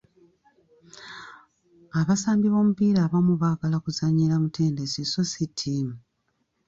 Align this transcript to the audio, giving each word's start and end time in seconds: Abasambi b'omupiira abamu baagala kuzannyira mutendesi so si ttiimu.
Abasambi 1.99 2.47
b'omupiira 2.49 2.99
abamu 3.03 3.33
baagala 3.41 3.77
kuzannyira 3.85 4.35
mutendesi 4.43 5.01
so 5.11 5.21
si 5.31 5.45
ttiimu. 5.49 5.95